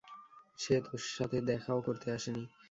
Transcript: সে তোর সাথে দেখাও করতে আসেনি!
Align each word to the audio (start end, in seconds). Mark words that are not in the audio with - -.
সে 0.59 0.75
তোর 0.85 1.01
সাথে 1.09 1.37
দেখাও 1.49 1.79
করতে 1.87 2.07
আসেনি! 2.11 2.43